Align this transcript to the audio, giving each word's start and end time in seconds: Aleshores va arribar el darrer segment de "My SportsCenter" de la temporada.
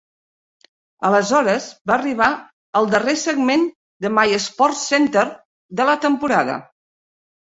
Aleshores 1.09 1.65
va 1.89 1.93
arribar 1.95 2.29
el 2.79 2.89
darrer 2.95 3.13
segment 3.25 3.67
de 4.05 4.11
"My 4.15 4.25
SportsCenter" 4.45 5.27
de 5.81 5.87
la 5.91 5.95
temporada. 6.07 6.57